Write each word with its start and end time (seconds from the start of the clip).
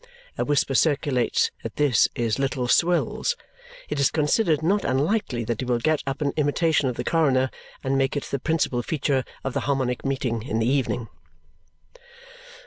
A 0.35 0.43
whisper 0.43 0.73
circulates 0.73 1.51
that 1.61 1.75
this 1.75 2.09
is 2.15 2.39
Little 2.39 2.67
Swills. 2.67 3.35
It 3.87 3.99
is 3.99 4.09
considered 4.09 4.63
not 4.63 4.83
unlikely 4.83 5.43
that 5.43 5.61
he 5.61 5.65
will 5.65 5.77
get 5.77 6.01
up 6.07 6.21
an 6.21 6.33
imitation 6.37 6.89
of 6.89 6.95
the 6.95 7.03
coroner 7.03 7.51
and 7.83 7.99
make 7.99 8.17
it 8.17 8.23
the 8.23 8.39
principal 8.39 8.81
feature 8.81 9.23
of 9.43 9.53
the 9.53 9.59
Harmonic 9.69 10.03
Meeting 10.03 10.41
in 10.41 10.57
the 10.57 10.65
evening. 10.67 11.07